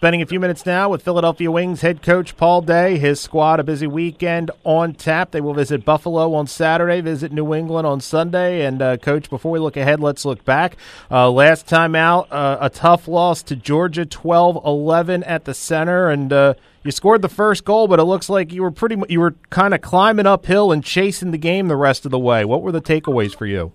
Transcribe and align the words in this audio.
Spending 0.00 0.22
a 0.22 0.26
few 0.26 0.40
minutes 0.40 0.64
now 0.64 0.88
with 0.88 1.02
Philadelphia 1.02 1.50
Wings 1.50 1.82
head 1.82 2.00
coach 2.00 2.36
Paul 2.36 2.62
Day. 2.62 2.96
His 2.96 3.20
squad 3.20 3.60
a 3.60 3.64
busy 3.64 3.88
weekend 3.88 4.50
on 4.64 4.94
tap. 4.94 5.32
They 5.32 5.42
will 5.42 5.52
visit 5.52 5.84
Buffalo 5.84 6.32
on 6.32 6.46
Saturday, 6.46 7.02
visit 7.02 7.32
New 7.32 7.52
England 7.52 7.86
on 7.86 8.00
Sunday. 8.00 8.64
And 8.64 8.80
uh, 8.80 8.96
coach, 8.96 9.28
before 9.28 9.50
we 9.50 9.58
look 9.58 9.76
ahead, 9.76 10.00
let's 10.00 10.24
look 10.24 10.42
back. 10.44 10.76
Uh, 11.10 11.30
last 11.30 11.66
time 11.66 11.94
out, 11.94 12.32
uh, 12.32 12.56
a 12.60 12.70
tough 12.70 13.08
loss 13.08 13.42
to 13.42 13.56
Georgia, 13.56 14.06
12-11 14.06 15.24
at 15.26 15.44
the 15.44 15.52
center, 15.52 16.08
and 16.08 16.32
uh, 16.32 16.54
you 16.84 16.92
scored 16.92 17.20
the 17.20 17.28
first 17.28 17.64
goal, 17.64 17.88
but 17.88 17.98
it 17.98 18.04
looks 18.04 18.30
like 18.30 18.54
you 18.54 18.62
were 18.62 18.70
pretty 18.70 18.96
you 19.08 19.20
were 19.20 19.34
kind 19.50 19.74
of 19.74 19.82
climbing 19.82 20.24
uphill 20.24 20.72
and 20.72 20.82
chasing 20.82 21.30
the 21.30 21.36
game 21.36 21.68
the 21.68 21.76
rest 21.76 22.06
of 22.06 22.10
the 22.10 22.18
way. 22.18 22.44
What 22.44 22.62
were 22.62 22.72
the 22.72 22.80
takeaways 22.80 23.36
for 23.36 23.44
you? 23.44 23.72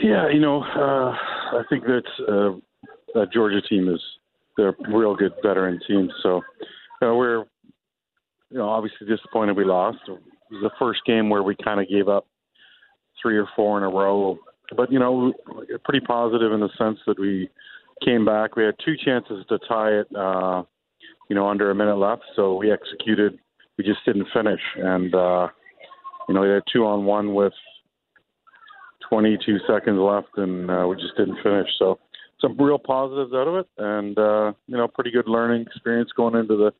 Yeah, 0.00 0.30
you 0.30 0.40
know, 0.40 0.62
uh, 0.62 1.10
I 1.58 1.62
think 1.68 1.84
that 1.84 2.04
uh, 2.26 2.58
that 3.12 3.32
Georgia 3.32 3.60
team 3.68 3.92
is 3.92 4.00
they're 4.56 4.74
real 4.88 5.14
good 5.14 5.32
veteran 5.42 5.80
teams. 5.86 6.12
So 6.22 6.38
uh, 7.02 7.14
we're, 7.14 7.44
you 8.50 8.58
know, 8.58 8.68
obviously 8.68 9.06
disappointed 9.06 9.56
we 9.56 9.64
lost. 9.64 9.98
It 10.08 10.12
was 10.50 10.62
the 10.62 10.70
first 10.78 11.00
game 11.06 11.28
where 11.28 11.42
we 11.42 11.56
kind 11.56 11.80
of 11.80 11.88
gave 11.88 12.08
up 12.08 12.26
three 13.20 13.36
or 13.36 13.46
four 13.56 13.78
in 13.78 13.84
a 13.84 13.88
row. 13.88 14.38
But 14.76 14.90
you 14.90 14.98
know, 14.98 15.32
pretty 15.84 16.04
positive 16.04 16.52
in 16.52 16.60
the 16.60 16.70
sense 16.78 16.98
that 17.06 17.18
we 17.18 17.48
came 18.04 18.24
back. 18.24 18.56
We 18.56 18.64
had 18.64 18.74
two 18.84 18.94
chances 18.96 19.44
to 19.48 19.58
tie 19.68 19.90
it, 19.90 20.06
uh, 20.16 20.62
you 21.28 21.36
know, 21.36 21.48
under 21.48 21.70
a 21.70 21.74
minute 21.74 21.96
left. 21.96 22.22
So 22.34 22.54
we 22.54 22.72
executed. 22.72 23.38
We 23.76 23.84
just 23.84 24.04
didn't 24.06 24.28
finish, 24.32 24.60
and 24.76 25.14
uh, 25.14 25.48
you 26.28 26.34
know, 26.34 26.42
we 26.42 26.48
had 26.48 26.62
two 26.72 26.86
on 26.86 27.04
one 27.04 27.34
with 27.34 27.52
22 29.08 29.58
seconds 29.66 29.98
left, 29.98 30.28
and 30.36 30.70
uh, 30.70 30.86
we 30.88 30.96
just 30.96 31.16
didn't 31.16 31.42
finish. 31.42 31.68
So 31.78 31.98
some 32.44 32.56
real 32.58 32.78
positives 32.78 33.32
out 33.32 33.48
of 33.48 33.56
it, 33.56 33.66
and 33.78 34.18
uh, 34.18 34.52
you 34.66 34.76
know, 34.76 34.86
pretty 34.86 35.10
good 35.10 35.26
learning 35.26 35.62
experience 35.62 36.10
going 36.16 36.34
into 36.34 36.56
the 36.56 36.72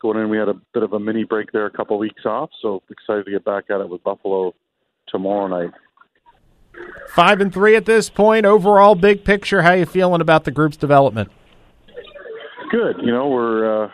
going 0.00 0.18
in. 0.18 0.28
We 0.28 0.36
had 0.36 0.48
a 0.48 0.60
bit 0.74 0.82
of 0.82 0.92
a 0.92 1.00
mini 1.00 1.24
break 1.24 1.52
there, 1.52 1.66
a 1.66 1.70
couple 1.70 1.96
of 1.96 2.00
weeks 2.00 2.24
off, 2.26 2.50
so 2.60 2.82
excited 2.90 3.24
to 3.24 3.30
get 3.30 3.44
back 3.44 3.64
at 3.70 3.80
it 3.80 3.88
with 3.88 4.02
Buffalo 4.04 4.54
tomorrow 5.08 5.46
night. 5.46 5.70
Five 7.08 7.40
and 7.40 7.52
three 7.52 7.76
at 7.76 7.86
this 7.86 8.10
point. 8.10 8.44
Overall, 8.44 8.94
big 8.94 9.24
picture, 9.24 9.62
how 9.62 9.72
you 9.72 9.86
feeling 9.86 10.20
about 10.20 10.44
the 10.44 10.50
group's 10.50 10.76
development? 10.76 11.30
Good. 12.70 12.96
You 13.02 13.12
know, 13.12 13.28
we're 13.28 13.84
uh, 13.84 13.90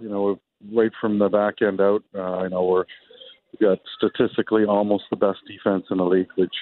you 0.00 0.08
know 0.08 0.22
we're 0.22 0.82
right 0.82 0.92
from 1.00 1.18
the 1.18 1.28
back 1.28 1.62
end 1.62 1.80
out. 1.80 2.02
Uh, 2.14 2.42
you 2.42 2.50
know, 2.50 2.64
we're 2.64 2.84
we've 3.52 3.60
got 3.60 3.78
statistically 3.96 4.64
almost 4.64 5.04
the 5.10 5.16
best 5.16 5.38
defense 5.46 5.86
in 5.90 5.96
the 5.96 6.04
league, 6.04 6.28
which 6.36 6.54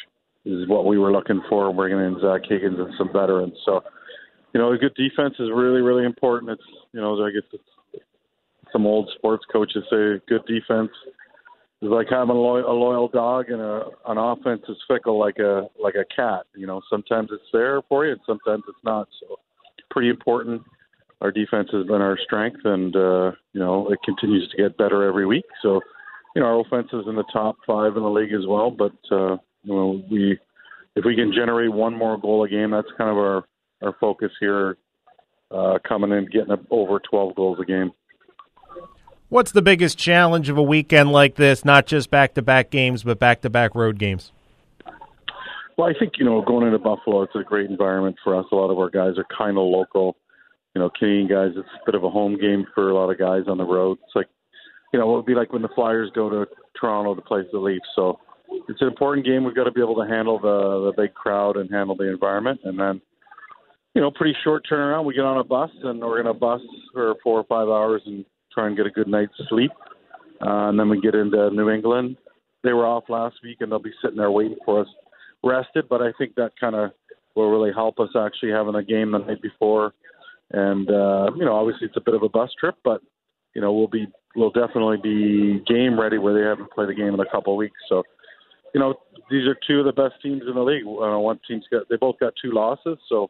is 0.47 0.69
what 0.69 0.87
we 0.87 0.97
were 0.97 1.13
looking 1.13 1.43
for, 1.49 1.73
bringing 1.75 1.99
in 1.99 2.21
Zach 2.21 2.43
Higgins 2.49 2.79
and 2.79 2.95
some 2.97 3.13
veterans. 3.13 3.55
So, 3.65 3.83
you 4.55 4.61
know, 4.61 4.73
a 4.73 4.79
good 4.79 4.95
defense 4.95 5.35
is 5.39 5.51
really, 5.53 5.83
really 5.83 6.05
important. 6.05 6.53
It's, 6.53 6.63
you 6.93 7.01
know, 7.01 7.23
I 7.23 7.31
guess 7.31 7.43
it's, 7.53 8.03
some 8.73 8.87
old 8.87 9.11
sports 9.17 9.45
coaches 9.53 9.85
say 9.91 10.21
good 10.29 10.45
defense 10.47 10.91
is 11.83 11.91
like 11.91 12.07
having 12.11 12.31
a 12.31 12.39
loyal, 12.39 12.71
a 12.71 12.73
loyal 12.73 13.09
dog, 13.09 13.51
and 13.51 13.61
a, 13.61 13.85
an 14.07 14.19
offense 14.19 14.63
is 14.69 14.77
fickle 14.89 15.19
like 15.19 15.39
a 15.39 15.67
like 15.81 15.95
a 15.95 16.05
cat. 16.15 16.47
You 16.55 16.67
know, 16.67 16.81
sometimes 16.91 17.31
it's 17.33 17.51
there 17.53 17.81
for 17.89 18.07
you, 18.07 18.13
and 18.13 18.21
sometimes 18.27 18.65
it's 18.69 18.85
not. 18.85 19.09
So, 19.21 19.37
pretty 19.91 20.11
important. 20.11 20.63
Our 21.23 21.31
defense 21.31 21.69
has 21.73 21.87
been 21.87 22.03
our 22.03 22.19
strength, 22.25 22.61
and 22.65 22.95
uh, 22.95 23.33
you 23.53 23.61
know 23.61 23.89
it 23.91 23.99
continues 24.05 24.49
to 24.51 24.57
get 24.57 24.77
better 24.77 25.05
every 25.05 25.27
week. 25.27 25.47
So, 25.63 25.81
you 26.35 26.43
know, 26.43 26.49
our 26.49 26.61
offense 26.61 26.89
is 26.93 27.07
in 27.09 27.17
the 27.17 27.25
top 27.33 27.57
five 27.67 27.97
in 27.97 28.03
the 28.03 28.11
league 28.11 28.33
as 28.33 28.47
well. 28.47 28.71
But 28.71 28.93
uh, 29.11 29.37
you 29.67 29.75
know, 29.75 30.03
we 30.11 30.39
if 30.95 31.05
we 31.05 31.15
can 31.15 31.33
generate 31.33 31.73
one 31.73 31.95
more 31.95 32.19
goal 32.19 32.45
a 32.45 32.49
game, 32.49 32.71
that's 32.71 32.89
kind 32.97 33.11
of 33.11 33.17
our 33.17 33.45
our 33.83 33.95
focus 34.01 34.31
here, 34.41 34.79
uh, 35.51 35.79
coming 35.87 36.13
in 36.13 36.27
getting 36.27 36.57
over 36.71 36.99
12 36.99 37.35
goals 37.35 37.59
a 37.61 37.65
game. 37.65 37.93
What's 39.29 39.53
the 39.53 39.61
biggest 39.61 39.99
challenge 39.99 40.49
of 40.49 40.57
a 40.57 40.63
weekend 40.63 41.11
like 41.11 41.35
this? 41.35 41.65
Not 41.65 41.87
just 41.87 42.11
back 42.11 42.35
to 42.35 42.43
back 42.43 42.71
games, 42.71 43.03
but 43.03 43.19
back 43.19 43.43
to 43.43 43.51
back 43.51 43.75
road 43.75 43.99
games. 43.99 44.31
Well, 45.77 45.89
I 45.89 45.99
think 45.99 46.15
you 46.17 46.25
know 46.25 46.43
going 46.43 46.67
into 46.67 46.79
Buffalo, 46.79 47.23
it's 47.23 47.35
a 47.35 47.43
great 47.43 47.69
environment 47.69 48.17
for 48.23 48.39
us. 48.39 48.47
A 48.53 48.55
lot 48.55 48.71
of 48.71 48.79
our 48.79 48.89
guys 48.89 49.19
are 49.19 49.27
kind 49.37 49.59
of 49.59 49.65
local, 49.65 50.17
you 50.75 50.81
know, 50.81 50.91
Canadian 50.97 51.29
guys. 51.29 51.51
It's 51.57 51.69
a 51.69 51.85
bit 51.85 51.97
of 51.97 52.05
a 52.05 52.11
home 52.11 52.39
game 52.41 52.67
for 52.75 52.89
a 52.89 52.95
lot 52.95 53.11
of 53.11 53.19
guys 53.19 53.43
on 53.49 53.59
the 53.59 53.65
road. 53.65 53.99
It's 54.05 54.15
like, 54.15 54.29
you 54.93 55.01
know, 55.01 55.13
it 55.13 55.17
would 55.17 55.27
be 55.27 55.35
like 55.35 55.53
when 55.53 55.63
the 55.63 55.69
Flyers 55.75 56.11
go 56.15 56.31
to 56.31 56.47
Toronto 56.81 57.15
to 57.17 57.21
play 57.21 57.43
the 57.53 57.59
Leafs. 57.59 57.85
So 57.95 58.21
it's 58.69 58.81
an 58.81 58.89
important 58.89 59.27
game. 59.27 59.45
We've 59.45 59.55
got 59.55 59.65
to 59.65 59.73
be 59.73 59.81
able 59.81 59.97
to 59.97 60.09
handle 60.09 60.39
the 60.39 60.91
the 60.91 61.03
big 61.03 61.15
crowd 61.15 61.57
and 61.57 61.71
handle 61.71 61.97
the 61.97 62.11
environment, 62.11 62.61
and 62.65 62.79
then 62.79 63.01
you 63.97 64.03
know, 64.03 64.11
pretty 64.11 64.37
short 64.45 64.67
turnaround. 64.71 65.07
We 65.07 65.15
get 65.15 65.25
on 65.25 65.39
a 65.39 65.45
bus 65.45 65.71
and 65.83 66.01
we're 66.01 66.23
going 66.23 66.35
to 66.35 66.39
bus 66.39 66.61
for 66.93 67.15
four 67.25 67.41
or 67.41 67.45
five 67.45 67.69
hours 67.69 68.03
and 68.05 68.27
try 68.53 68.67
and 68.67 68.77
get 68.77 68.85
a 68.85 68.91
good 68.91 69.09
night's 69.09 69.33
sleep, 69.49 69.71
uh, 70.43 70.69
and 70.69 70.79
then 70.79 70.91
we 70.91 71.01
get 71.01 71.15
into 71.15 71.51
New 71.51 71.71
England. 71.71 72.19
They 72.63 72.75
were 72.75 72.87
off 72.87 73.05
last 73.09 73.37
week 73.43 73.59
and 73.61 73.73
they'll 73.73 73.79
be 73.79 73.95
sitting 74.03 74.19
there 74.19 74.31
waiting 74.31 74.59
for 74.67 74.83
us 74.83 74.89
rested, 75.43 75.89
but 75.89 76.03
I 76.03 76.13
think 76.19 76.35
that 76.35 76.53
kind 76.61 76.75
of 76.75 76.91
will 77.35 77.51
really 77.51 77.73
help 77.73 77.99
us 77.99 78.11
actually 78.15 78.51
having 78.51 78.75
a 78.75 78.83
game 78.83 79.13
the 79.13 79.19
night 79.19 79.41
before. 79.41 79.95
And 80.51 80.91
uh, 80.91 81.31
you 81.35 81.47
know, 81.47 81.55
obviously 81.55 81.87
it's 81.87 81.97
a 81.97 82.03
bit 82.05 82.15
of 82.15 82.23
a 82.23 82.29
bus 82.29 82.51
trip, 82.61 82.75
but 82.85 83.01
you 83.55 83.63
know, 83.63 83.73
we'll 83.73 83.89
be 83.89 84.07
we'll 84.35 84.51
definitely 84.51 84.99
be 85.03 85.63
game 85.67 85.99
ready 85.99 86.19
where 86.19 86.35
they 86.35 86.47
haven't 86.47 86.71
played 86.73 86.91
a 86.91 86.95
game 86.95 87.15
in 87.15 87.21
a 87.21 87.31
couple 87.31 87.55
of 87.55 87.57
weeks. 87.57 87.81
So 87.89 88.03
you 88.77 88.81
know, 88.81 88.93
these 89.31 89.47
are 89.47 89.57
two 89.67 89.81
of 89.81 89.87
the 89.87 89.93
best 89.93 90.23
teams 90.23 90.43
in 90.47 90.55
the 90.55 90.61
league. 90.61 90.85
Uh, 90.85 91.19
one 91.19 91.41
team's 91.49 91.65
got 91.73 91.89
they 91.89 91.97
both 91.97 92.21
got 92.21 92.35
two 92.41 92.53
losses, 92.53 92.99
so 93.09 93.29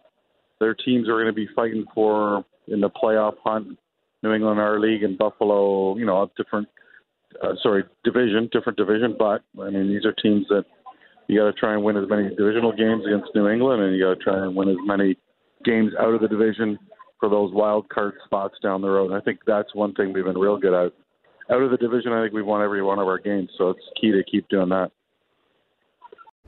their 0.59 0.75
teams 0.75 1.09
are 1.09 1.13
going 1.13 1.27
to 1.27 1.33
be 1.33 1.47
fighting 1.55 1.85
for 1.95 2.45
in 2.67 2.81
the 2.81 2.91
playoff 2.91 3.35
hunt. 3.45 3.79
New 4.25 4.33
England, 4.33 4.59
our 4.59 4.81
league, 4.81 5.05
and 5.05 5.17
Buffalo, 5.17 5.97
you 5.97 6.05
know, 6.05 6.23
a 6.23 6.31
different, 6.37 6.67
uh, 7.41 7.53
sorry, 7.63 7.85
division, 8.03 8.49
different 8.51 8.77
division. 8.77 9.15
But 9.17 9.45
I 9.63 9.71
mean, 9.71 9.87
these 9.87 10.05
are 10.05 10.13
teams 10.15 10.47
that 10.49 10.65
you 11.29 11.39
got 11.39 11.45
to 11.45 11.53
try 11.53 11.75
and 11.75 11.85
win 11.85 11.97
as 11.97 12.09
many 12.11 12.29
divisional 12.31 12.73
games 12.73 13.05
against 13.07 13.33
New 13.37 13.49
England, 13.49 13.85
and 13.85 13.97
you 13.97 14.03
got 14.03 14.19
to 14.19 14.25
try 14.25 14.45
and 14.45 14.57
win 14.57 14.69
as 14.69 14.79
many 14.85 15.17
games 15.65 15.93
out 16.01 16.13
of 16.13 16.21
the 16.21 16.29
division 16.29 16.77
for 17.21 17.29
those 17.29 17.55
wild 17.55 17.89
card 17.89 18.15
spots 18.25 18.57
down 18.65 18.83
the 18.83 18.89
road. 18.89 19.13
And 19.13 19.17
I 19.17 19.21
think 19.21 19.39
that's 19.47 19.73
one 19.77 19.95
thing 19.95 20.13
we've 20.13 20.25
been 20.25 20.37
real 20.37 20.59
good 20.59 20.75
at. 20.75 20.93
Out 21.55 21.63
of 21.63 21.71
the 21.71 21.77
division, 21.77 22.13
I 22.13 22.25
think 22.25 22.35
we've 22.35 22.45
won 22.45 22.65
every 22.65 22.83
one 22.83 22.99
of 22.99 23.07
our 23.07 23.21
games, 23.21 23.51
so 23.57 23.71
it's 23.71 23.81
key 24.01 24.11
to 24.11 24.25
keep 24.29 24.49
doing 24.49 24.71
that. 24.71 24.91